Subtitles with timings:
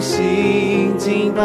[0.00, 1.42] 心敬拜，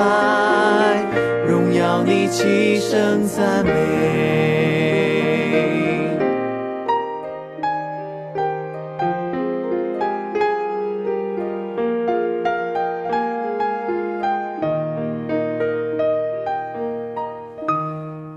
[1.47, 3.71] 荣耀你，齐声赞美。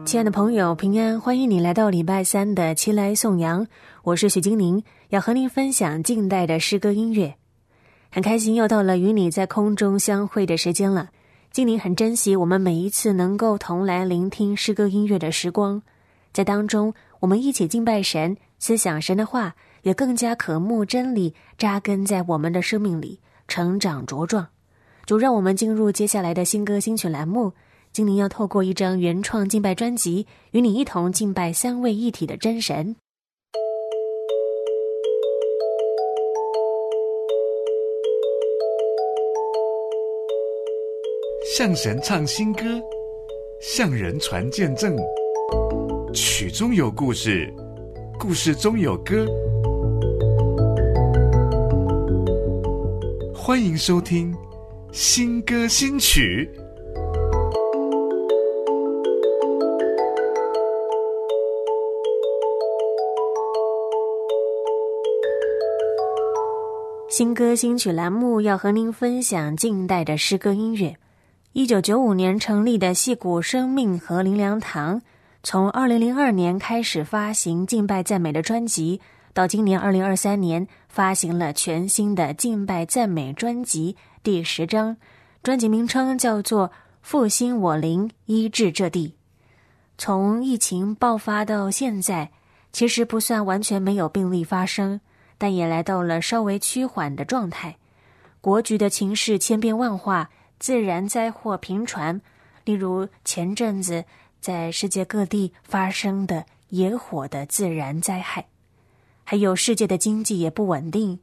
[0.04, 1.20] 亲爱的朋友，平安！
[1.20, 3.66] 欢迎你来到礼拜三的齐来颂扬，
[4.02, 7.34] 我是许金宁，要和您分享近代的诗歌音乐。
[8.10, 11.10] 很开心又到了与你在空中相会的时间了。
[11.50, 15.80] 精灵很珍惜我们每一次能够同来聆听诗歌音乐的时光，
[16.32, 24.46] 在当中我们一起敬拜神，思想神的话，也更加渴慕真理，扎根在我们的生命里，成长茁壮。
[25.06, 27.52] 就让我们进入接下来的新歌新曲栏目。
[27.92, 32.96] 精灵要透过一张原创敬拜专辑，与你一同敬拜三位一体的真神。
[41.58, 42.64] 向神唱新歌，
[43.62, 44.94] 向人传见证。
[46.12, 47.50] 曲中有故事，
[48.20, 49.26] 故事中有歌。
[53.34, 54.36] 欢迎收听
[54.92, 56.46] 新歌新曲。
[67.08, 70.94] 新歌新曲栏目要和您分享近代的诗歌音乐。
[71.56, 75.00] 一九九五年成立的戏谷生命和灵粮堂，
[75.42, 79.00] 从二零零二年开始发行敬拜赞美的专辑，
[79.32, 84.98] 到今年二零二三年发行了全新的敬拜赞美专辑第十张，
[85.42, 86.68] 专辑名称叫做
[87.00, 89.08] 《复兴我灵，医治这地》。
[89.96, 92.30] 从疫情爆发到现在，
[92.70, 95.00] 其实不算完全没有病例发生。
[95.38, 97.78] 但也来到了稍微趋缓的状态，
[98.42, 100.28] 国局的情势千变万化，
[100.58, 102.20] 自然灾祸频传，
[102.64, 104.04] 例如前阵子
[104.40, 108.46] 在世界各地发生的野火的自然灾害，
[109.24, 111.18] 还有世界的经济也不稳定。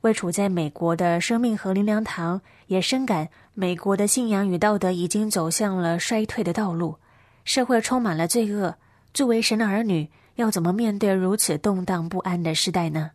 [0.00, 6.98] 位处在美国的生命和灵粮堂也深感美国的信仰与道德已经走向了衰退的道路，
[7.44, 8.74] 社会充满了罪恶。
[9.14, 13.12] 作为神的儿女，要怎么面对如此动荡不安的时代呢？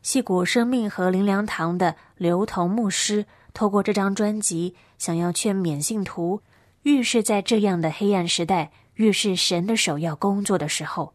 [0.00, 6.40] 戏谷生命和灵粮堂的刘同牧师透过这张专辑，想要劝勉信徒，
[6.82, 11.12] 越是在这样的黑暗时代，越是神的手要工作的时候。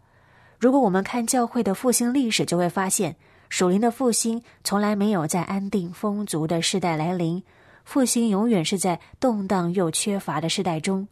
[0.60, 3.16] 如果我们看教会的复兴历史，就会发现，
[3.50, 7.44] 属灵的复兴从来没有在安定丰足的世代来临，
[7.86, 11.08] 复兴永远是在动荡又缺乏的世代中。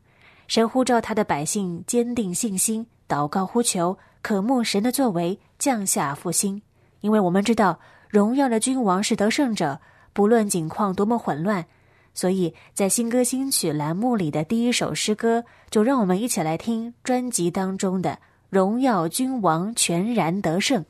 [0.48, 6.62] 神呼召他的百姓坚定信心，祷告呼求，渴慕神的作为，降下复兴。
[7.02, 9.80] 因为我们知道，荣耀的君王是得胜者，
[10.16, 11.66] 不论境况多么混乱，
[12.14, 18.12] 所以在新歌新曲栏目里的第一首诗歌，就让我们一起来听专辑当中的
[18.50, 20.86] 《荣耀君王全然得胜》。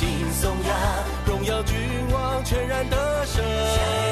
[0.00, 0.76] 同心颂扬，
[1.26, 1.76] 荣耀君
[2.10, 4.09] 王全然得胜。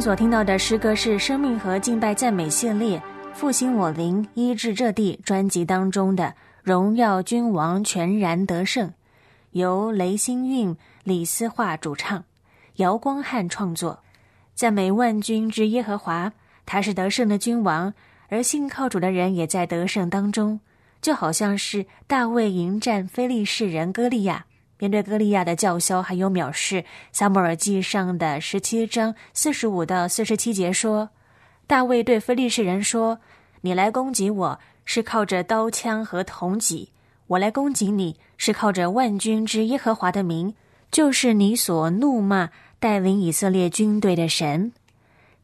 [0.00, 2.98] 所听到的诗歌是《生命和敬拜赞美系列
[3.34, 6.24] 《复兴我灵医治这地》专辑当中的
[6.62, 8.88] 《荣耀君王全然得胜》，
[9.50, 10.74] 由雷星韵、
[11.04, 12.24] 李思化主唱，
[12.76, 14.02] 姚光汉创作。
[14.54, 16.32] 赞美万军之耶和华，
[16.64, 17.92] 他是得胜的君王，
[18.28, 20.60] 而信靠主的人也在得胜当中，
[21.02, 24.46] 就好像是大卫迎战非利士人歌利亚。
[24.80, 31.10] 面对歌利亚的叫嚣还有藐视，撒母耳记上的十七章四十五到四十七节说
[31.68, 33.18] ：“大卫对非利士人说
[33.60, 36.92] ：‘你来攻击我是靠着刀枪和铜戟，
[37.26, 40.54] 我来攻击你是靠着万军之耶和华的名，
[40.90, 44.72] 就是你所怒骂带领以色列军队的神。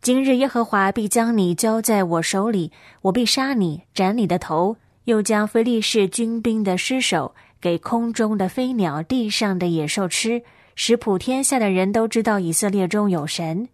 [0.00, 10.42] 今日耶和华必将你交在我手里，我必杀你，斩你的头，又将非利士军兵的尸首。’”给空中的飞鸟、地上的野兽吃，
[10.74, 13.68] 使普天下的人都知道以色列中有神，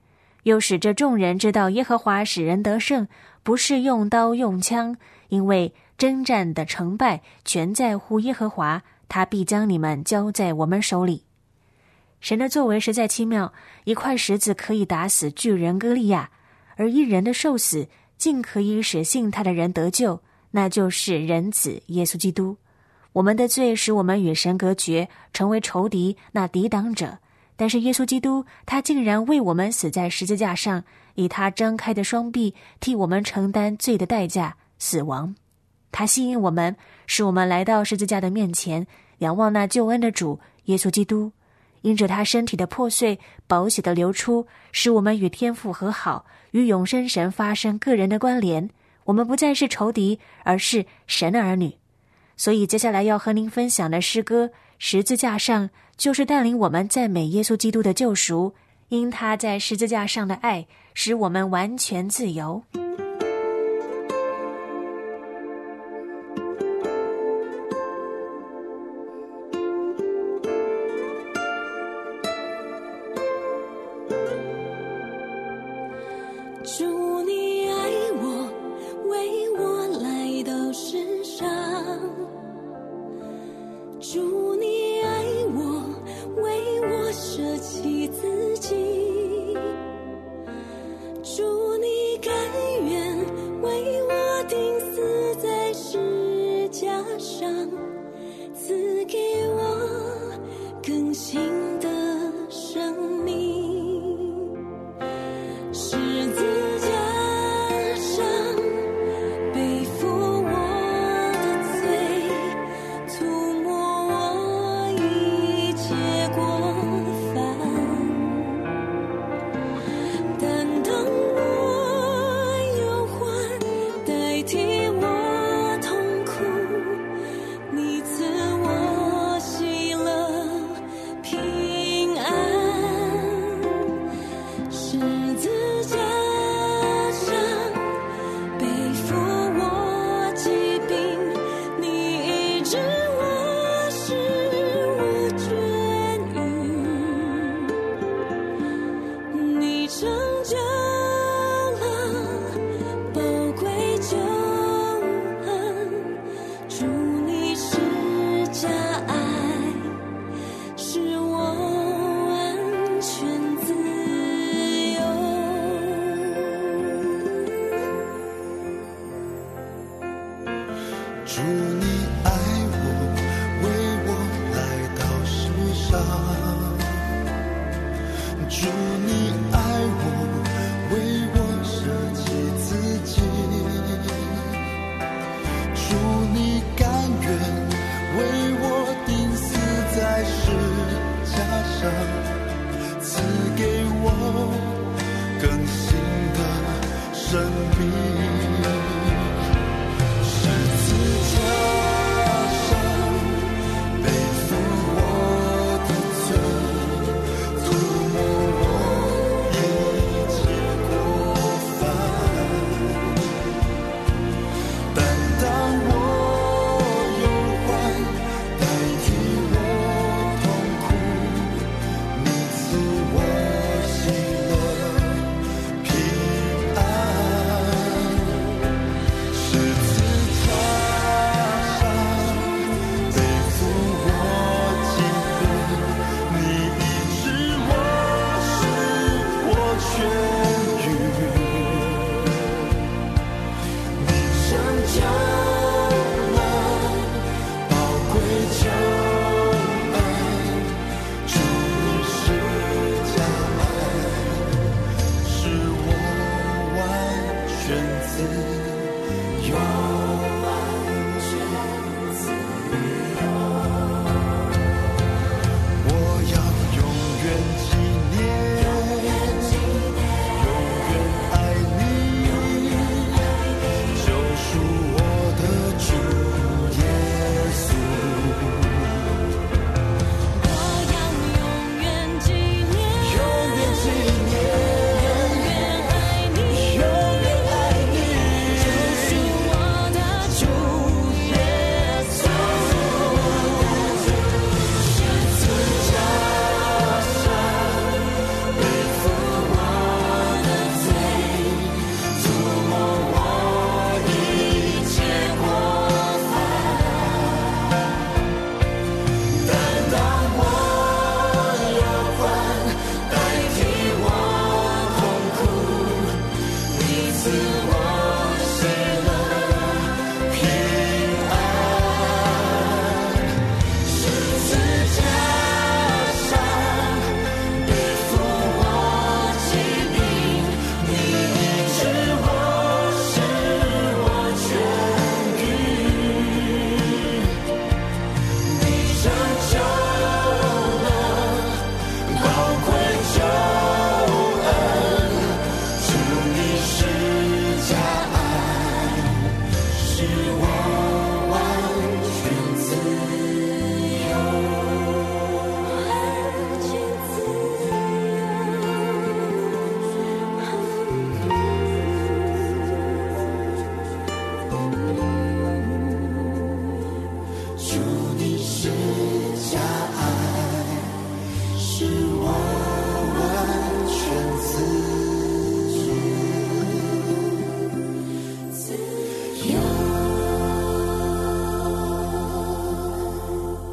[0.44, 3.08] 又使这众人知道耶和华使人得胜，
[3.42, 4.96] 不是用刀用枪，
[5.28, 11.24] 因为征战的成败全在乎耶和华，他必将你们交在我们手里。
[12.20, 13.52] 神的作为实在奇妙，
[13.84, 16.30] 一块石子可以打死巨人歌利亚，
[16.76, 20.20] 而一人的受死竟可以使信他的人得救，
[20.52, 22.56] 那就是人子耶稣基督。
[23.12, 27.18] 我们的罪使我们与神隔绝，成为仇敌，那抵挡者。
[27.56, 30.82] 但是耶稣基督，他竟然为我们死在十字架上，
[31.14, 35.34] 以他张开的双臂替我们承担罪的代价——死亡。
[35.92, 36.74] 他吸引我们，
[37.06, 38.86] 使我们来到十字架的面前，
[39.18, 41.32] 仰望那救恩的主耶稣基督。
[41.82, 48.70] 因着他身体的破碎、宝血的流出，使我们与天父和好，与永生神发生个人的关联。
[49.04, 51.76] 我们不再是仇敌，而是神的儿女。
[52.42, 54.46] 所以，接下来要和您分享的诗歌
[54.76, 58.52] 《十字架上》，就是带领我们赞美耶稣基督的救赎，
[58.88, 62.64] 因他在十字架上的爱，使我们完全自由。
[76.64, 77.01] 主，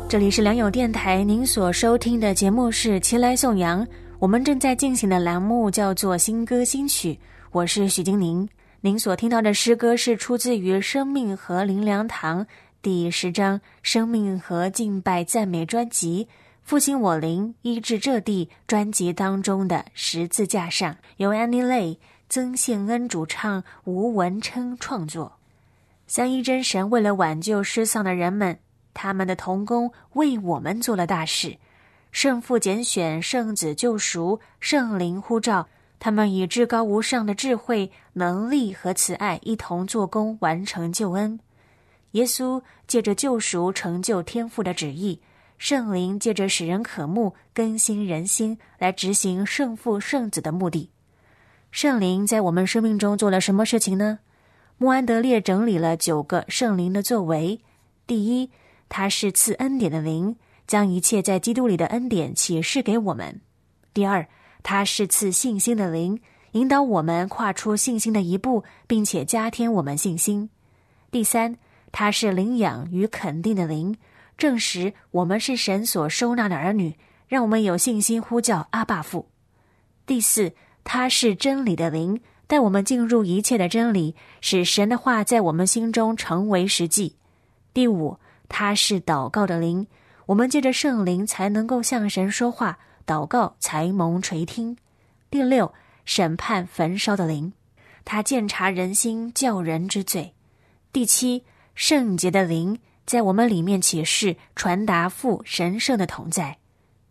[0.09, 3.85] 这里是良友电台，您所收听的节目是《前来颂扬》，
[4.17, 7.19] 我们正在进行的栏目叫做“新歌新曲”，
[7.53, 8.49] 我是许金宁。
[8.81, 12.43] 您所听到的诗歌是出自于生命和灵粮堂
[12.81, 16.25] 第十章生命和敬拜赞美专辑
[16.63, 21.97] 《复兴我灵医治这地》专辑当中的十字架上，由 Annie Lay、
[22.27, 25.33] 曾宪恩主唱，吴文琛创作。
[26.07, 28.57] 三一真神为了挽救失丧的人们，
[29.01, 31.55] 他们的童工为我们做了大事。
[32.11, 41.39] 圣父拣选，圣子救赎，圣灵呼召，他们以至高无上的智慧、能力和慈爱一同做工，完成救恩。
[42.11, 45.21] 耶稣借着救赎成就天父的旨意，
[45.57, 50.89] 圣灵借着使人渴慕、更新人心来执行圣父、圣子的目的。
[51.71, 54.19] 圣灵在我们生命中做了什么事情呢？
[54.77, 57.61] 穆安德烈整理了九个圣灵的作为。
[58.05, 58.49] 第一，
[58.89, 60.35] 他是赐恩典的灵。
[60.67, 63.41] 将一切在基督里的恩典启示给我们。
[63.91, 64.27] 第二，
[64.61, 70.51] 他是赐信心的灵，引导我们跨出信心的一步，并且加添我们信心。
[71.09, 71.55] 第三，
[71.91, 73.97] 他是领养与肯定的灵，
[74.37, 76.95] 证实我们是神所收纳的儿女，
[77.27, 79.27] 让我们有信心呼叫阿爸父。
[80.05, 80.53] 第四，
[80.83, 87.15] 他是真理的灵，带我们进入一切的真理，使神的话在我们心中成为实际。
[87.73, 88.19] 第五，
[88.49, 89.87] 他是祷告的灵。
[90.25, 94.77] 我们借着圣灵才能够向神说话，祷告才蒙垂听。
[95.31, 95.73] 第六，
[96.05, 97.53] 审判焚烧的灵，
[98.03, 100.33] 他鉴察人心，叫人之罪。
[100.91, 106.57] 第七，圣洁的灵在我们里面启示，传达父神圣的同在。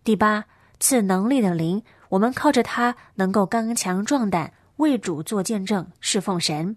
[0.05, 0.45] 第八，
[0.79, 6.77] 赐能力的灵，我们靠着它能够刚强壮胆，为主做见证，侍奉神。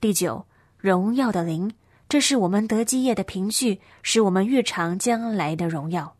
[0.00, 0.44] 第九，
[0.78, 1.72] 荣耀的灵。
[2.08, 6.14] 这是我们得基业的凭据，是我们预尝将来的荣耀。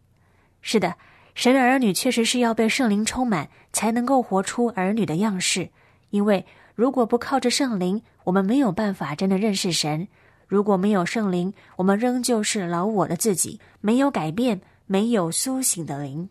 [0.61, 0.97] 是的，
[1.35, 5.71] 神的儿女确实是要被圣灵充满，才能够活出儿女的样式。
[6.11, 6.45] 因为
[6.75, 10.09] 如果不靠着圣灵，我们没有办法真的认识神。
[10.49, 16.29] 如果没有圣灵，我们仍旧是老我的自己，没有改变，没有苏醒的灵。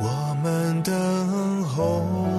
[0.00, 0.94] 我们等
[1.64, 2.37] 候。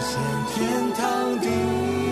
[0.00, 0.18] 现
[0.54, 2.09] 天堂地。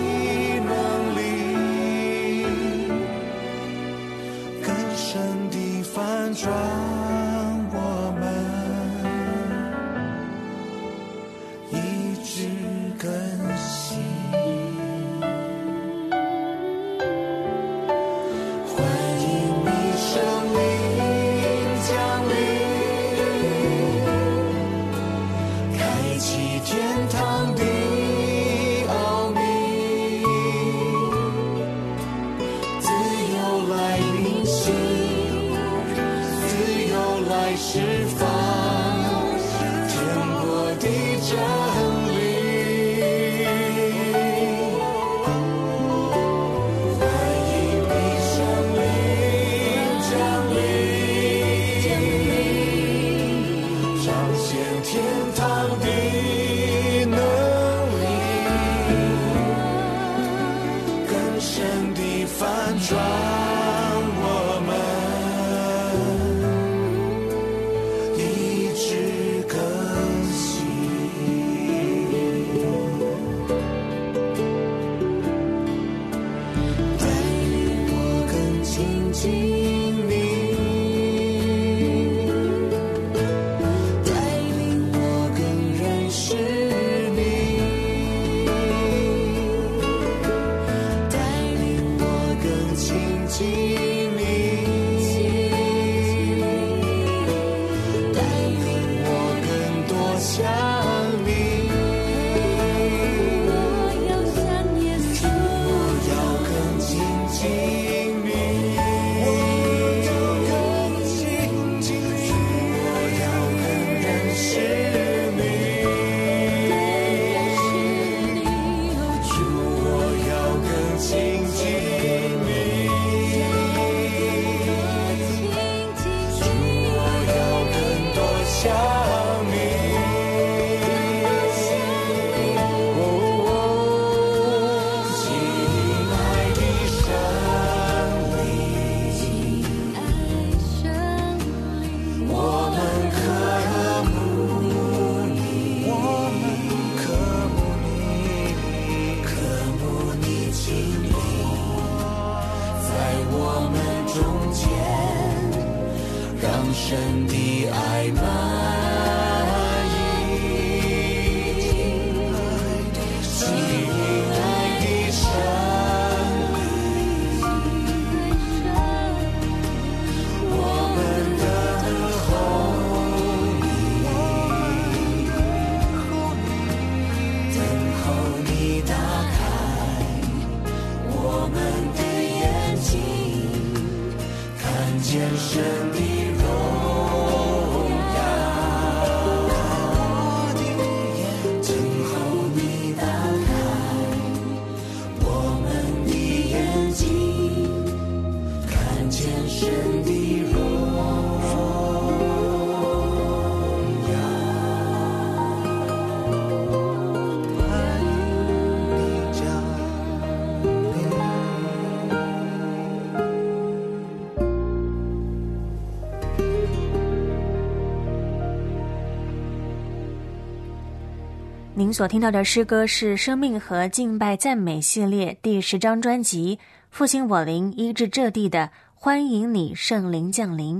[221.79, 226.57] 您所听到的诗歌是《生命和敬拜赞美》系列第十张专辑
[226.91, 230.79] 《复兴我灵医治这地的欢迎你圣灵降临》，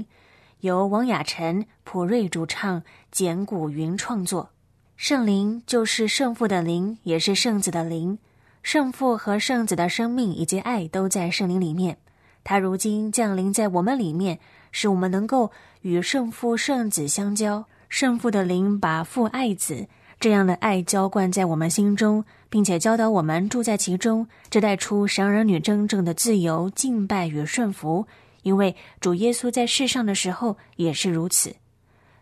[0.59, 2.83] 由王雅晨、普瑞主唱，
[3.13, 4.49] 简古云创作。
[4.97, 8.19] 圣灵就是圣父的灵，也是圣子的灵。
[8.61, 11.97] 圣父和圣子的生命以及爱都在圣灵里面。
[12.43, 14.37] 他如今降临在我们里面，
[14.73, 17.63] 使我们能够与圣父、圣子相交。
[17.87, 19.87] 圣父的灵把父爱子
[20.19, 28.05] 这样的爱浇灌在我们心中，并且教导我们住在其中，这带出神儿女真正的自由、敬拜与顺服。
[28.43, 31.55] 因为主耶稣在世上的时候也是如此。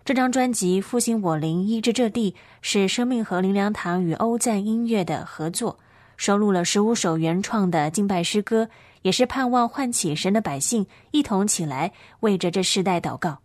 [0.05, 2.31] 这张专辑《复兴我灵医治这地》
[2.61, 5.79] 是生命和灵粮堂与欧赞音乐的合作，
[6.17, 8.69] 收录了十五首原创的敬拜诗歌，
[9.01, 13.39] 也是盼望唤起神的百姓一同起来为着这世代祷告。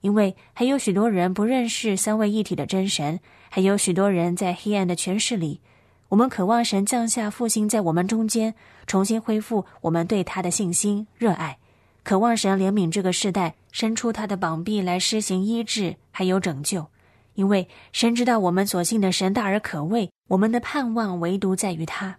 [0.00, 5.60] 因为还有许多人不认识三位一体的真神，还有许多人在黑暗的权势里。
[6.08, 8.54] 我们渴望神降下复兴在我们中间，
[8.86, 11.58] 重新恢复我们对他的信心、热爱。
[12.02, 16.86] 渴望神怜悯这个世代，伸出他的膀臂来施行医治，还有拯救。
[17.34, 22.16] 因为神知道我们所信的神大而可畏，我们的盼望唯独在于他。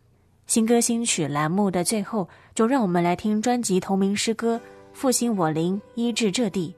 [0.47, 4.57] 新歌新曲栏目的最后，就让我们来听专辑同名诗歌
[4.93, 6.73] 《复兴我灵，医治这地》，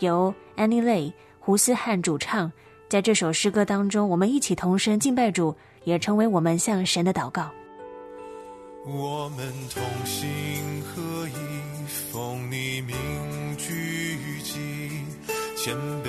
[0.00, 2.50] 由 Annie Lay 胡思汉主唱。
[2.88, 7.48] 在这首诗歌当中，我们一起同声敬拜主，也成为我们向神的祷告。
[8.84, 12.96] 我们同心合一，奉你名
[13.56, 15.04] 聚集，
[15.56, 16.08] 谦卑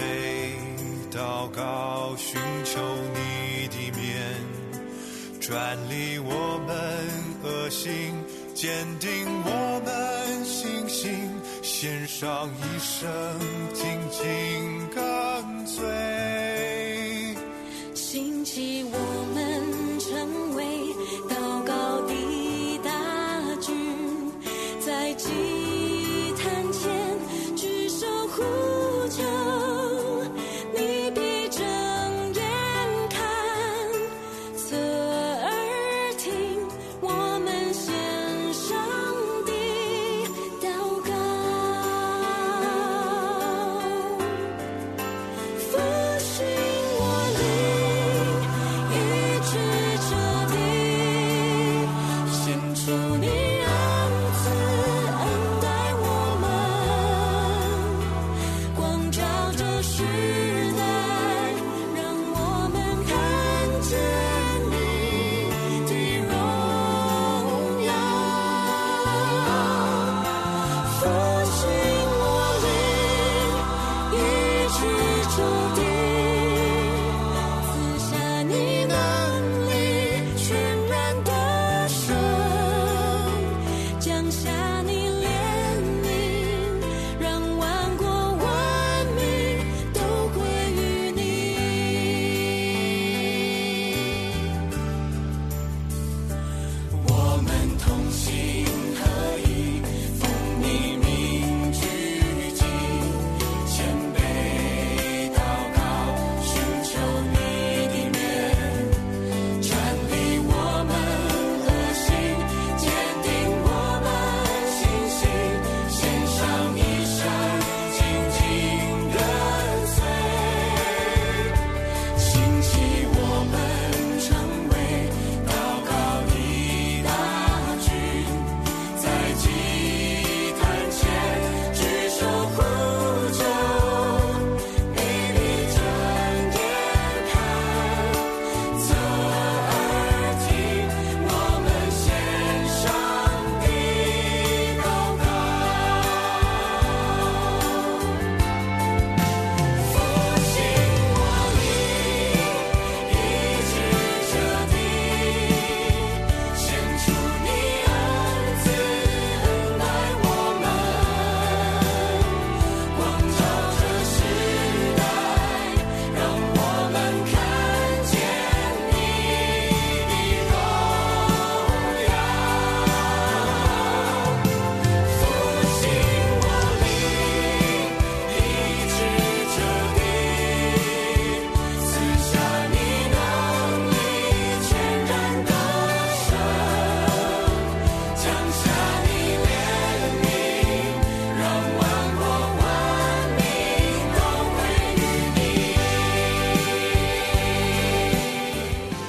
[1.12, 2.82] 祷告，寻求
[3.14, 6.74] 你的面，转离我们
[7.44, 7.92] 恶行，
[8.56, 11.30] 坚定我们信心，
[11.62, 13.08] 献上一生
[13.74, 17.36] 紧紧跟随。
[17.94, 18.98] 兴起我
[19.34, 19.51] 们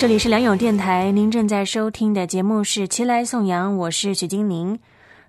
[0.03, 4.77] 这里是良友电台，您正在收听的节目是《齐来颂扬》，我是许金宁。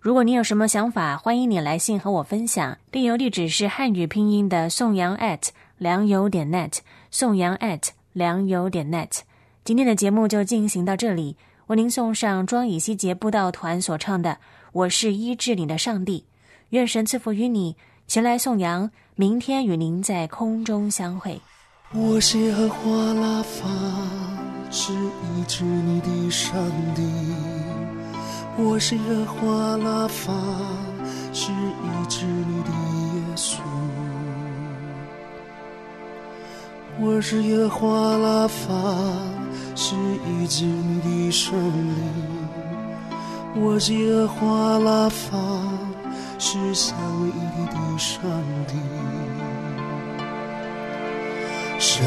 [0.01, 2.75] 如果你有什么想法，欢迎你来信和我分享。
[2.89, 6.79] 电邮地址是汉语拼音的颂扬 at 良友点 net，
[7.11, 9.19] 颂扬 at 良友点 net。
[9.63, 14.31] 今天的节目就进行到这里，为您送上庄以希杰布道团所唱的
[14.71, 16.21] 《我是医治你的上帝》，
[16.69, 17.75] 愿神赐福于你。
[18.07, 21.39] 齐来颂扬，明天与您在空中相会。
[21.93, 23.69] 我是耶和华拉法，
[24.75, 26.51] 是医治你的上
[26.95, 27.03] 帝。
[28.57, 30.33] 我是耶和华拉法，
[31.31, 33.59] 是医治你的耶稣。
[36.99, 38.73] 我是耶和华拉法，
[39.75, 42.01] 是医治你的上帝。
[43.55, 45.37] 我是耶和华拉法，
[46.39, 48.19] 是相依的上
[48.67, 48.73] 帝。
[51.85, 52.01] 生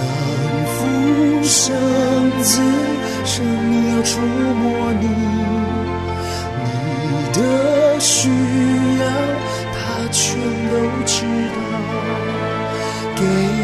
[0.64, 1.76] 父生
[2.40, 2.62] 子
[3.26, 5.06] 生命要触摸你
[6.64, 6.68] 你
[7.34, 8.30] 的需
[8.98, 9.04] 要
[9.74, 11.58] 他全都知道
[13.16, 13.55] 给